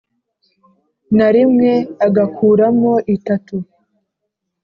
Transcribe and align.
na 1.17 1.27
rimwe 1.35 1.71
agakuramo 2.05 2.93
itatu 3.15 3.55